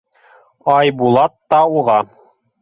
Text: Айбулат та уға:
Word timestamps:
Айбулат 0.75 1.35
та 1.55 1.61
уға: 1.81 2.01